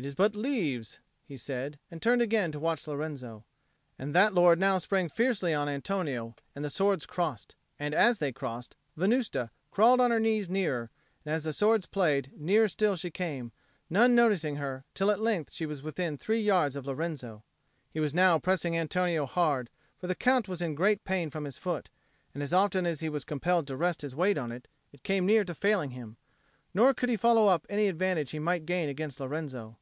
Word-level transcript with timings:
"It 0.00 0.06
is 0.06 0.14
but 0.14 0.36
leaves," 0.36 1.00
he 1.24 1.36
said, 1.36 1.76
and 1.90 2.00
turned 2.00 2.22
again 2.22 2.52
to 2.52 2.60
watch 2.60 2.86
Lorenzo. 2.86 3.42
And 3.98 4.14
that 4.14 4.32
lord 4.32 4.60
now 4.60 4.78
sprang 4.78 5.08
fiercely 5.08 5.52
on 5.52 5.68
Antonio 5.68 6.36
and 6.54 6.64
the 6.64 6.70
swords 6.70 7.04
crossed. 7.04 7.56
And 7.80 7.92
as 7.92 8.18
they 8.18 8.30
crossed, 8.30 8.76
Venusta 8.96 9.50
crawled 9.72 10.00
on 10.00 10.12
her 10.12 10.20
knees 10.20 10.48
nearer, 10.48 10.92
and 11.24 11.34
as 11.34 11.42
the 11.42 11.52
swords 11.52 11.86
played, 11.86 12.30
nearer 12.36 12.68
still 12.68 12.94
she 12.94 13.10
came, 13.10 13.50
none 13.90 14.14
noticing 14.14 14.54
her, 14.54 14.84
till 14.94 15.10
at 15.10 15.18
length 15.18 15.52
she 15.52 15.66
was 15.66 15.82
within 15.82 16.16
three 16.16 16.38
yards 16.40 16.76
of 16.76 16.86
Lorenzo. 16.86 17.42
He 17.90 17.98
now 17.98 18.34
was 18.34 18.42
pressing 18.42 18.76
Antonio 18.78 19.26
hard, 19.26 19.68
for 19.98 20.06
the 20.06 20.14
Count 20.14 20.46
was 20.46 20.62
in 20.62 20.76
great 20.76 21.02
pain 21.02 21.28
from 21.28 21.44
his 21.44 21.58
foot, 21.58 21.90
and 22.34 22.40
as 22.40 22.52
often 22.52 22.86
as 22.86 23.00
he 23.00 23.08
was 23.08 23.24
compelled 23.24 23.66
to 23.66 23.74
rest 23.76 24.02
his 24.02 24.14
weight 24.14 24.38
on 24.38 24.52
it, 24.52 24.68
it 24.92 25.02
came 25.02 25.26
near 25.26 25.42
to 25.42 25.56
failing 25.56 25.90
him, 25.90 26.18
nor 26.72 26.94
could 26.94 27.08
he 27.08 27.16
follow 27.16 27.48
up 27.48 27.66
any 27.68 27.88
advantage 27.88 28.30
he 28.30 28.38
might 28.38 28.64
gain 28.64 28.88
against 28.88 29.18
Lorenzo. 29.18 29.76